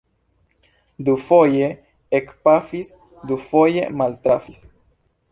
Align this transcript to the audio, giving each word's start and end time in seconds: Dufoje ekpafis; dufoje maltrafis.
Dufoje 1.09 1.67
ekpafis; 2.19 2.89
dufoje 3.33 3.83
maltrafis. 3.99 4.61